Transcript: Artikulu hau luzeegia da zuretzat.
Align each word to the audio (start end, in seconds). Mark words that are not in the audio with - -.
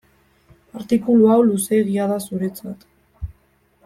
Artikulu 0.79 1.29
hau 1.33 1.37
luzeegia 1.49 2.07
da 2.13 2.17
zuretzat. 2.29 2.89